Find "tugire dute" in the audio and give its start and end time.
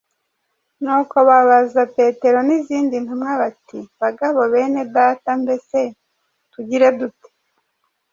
6.51-7.27